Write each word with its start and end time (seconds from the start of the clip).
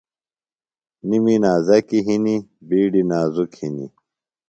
نیۡ 1.07 1.21
می 1.23 1.35
نازکیۡ 1.43 2.03
ہِنیۡ 2.05 2.41
بِیڈیۡ 2.67 3.07
نازُک 3.09 3.51
ہِنیۡ 3.59 3.91